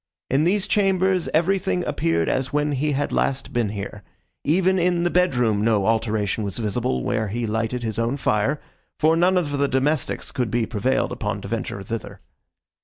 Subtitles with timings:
[0.31, 4.01] In these chambers everything appeared as when he had last been here;
[4.43, 8.59] even in the bedroom no alteration was visible, where he lighted his own fire,
[8.97, 12.19] for none of the domestics could be prevailed upon to venture thither.